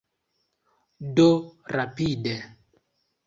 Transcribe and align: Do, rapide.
Do, 1.19 1.27
rapide. 1.75 2.35